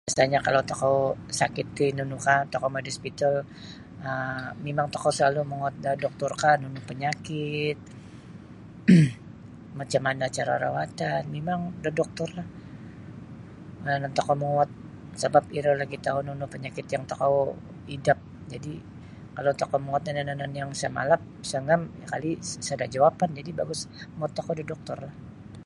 [0.45, 0.97] kalau tokou
[1.39, 3.35] sakit ti nunukah tokou mongoi da hospital
[4.09, 7.77] um mimang tokou salalu' manguwot da doktorkah nunu panyakit
[8.93, 9.09] um
[9.79, 12.47] macam mana' cara rawatan mimang da doktorlah
[13.85, 14.69] yanan tokou monguwot
[15.21, 17.33] sabap iro lagi tau nunu panyakit yang tokou
[17.95, 18.19] idap
[18.51, 18.81] jadi'
[19.35, 21.81] kalau tokou muwot da yanan-yanan yang sa' malap sa' ngam
[22.11, 22.37] kali'
[22.67, 23.79] sada' jawapan jadi' bagus
[24.17, 25.13] muwot tokou da doktorlah.